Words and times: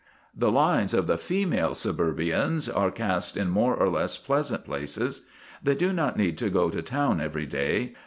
The 0.35 0.49
lines 0.49 0.95
of 0.95 1.05
the 1.05 1.19
female 1.19 1.75
suburbians 1.75 2.67
are 2.67 2.89
cast 2.89 3.37
in 3.37 3.51
more 3.51 3.75
or 3.75 3.87
less 3.87 4.17
pleasant 4.17 4.65
places. 4.65 5.27
They 5.61 5.75
do 5.75 5.93
not 5.93 6.17
need 6.17 6.39
to 6.39 6.49
go 6.49 6.71
to 6.71 6.81
town 6.81 7.21
every 7.21 7.45
day. 7.45 7.93